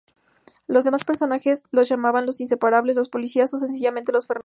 [0.65, 4.39] Los demás personajes los llaman "los inseparables", "los policías" o, sencillamente, "los Fernández".